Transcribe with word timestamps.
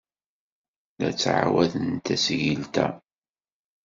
La 0.99 1.07
d-ttɛawaden 1.11 1.87
tasgilt-a. 2.05 2.87